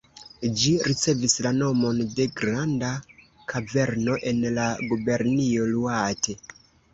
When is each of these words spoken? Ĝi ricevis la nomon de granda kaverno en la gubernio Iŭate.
Ĝi 0.59 0.69
ricevis 0.85 1.35
la 1.45 1.51
nomon 1.57 1.99
de 2.19 2.25
granda 2.39 2.89
kaverno 3.53 4.17
en 4.33 4.41
la 4.57 4.67
gubernio 4.95 5.69
Iŭate. 5.77 6.37